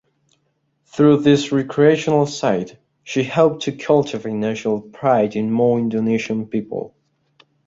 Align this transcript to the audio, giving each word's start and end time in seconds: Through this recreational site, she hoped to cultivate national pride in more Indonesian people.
Through 0.87 1.17
this 1.17 1.51
recreational 1.51 2.25
site, 2.25 2.75
she 3.03 3.23
hoped 3.23 3.61
to 3.65 3.71
cultivate 3.71 4.33
national 4.33 4.81
pride 4.81 5.35
in 5.35 5.51
more 5.51 5.77
Indonesian 5.77 6.47
people. 6.47 6.95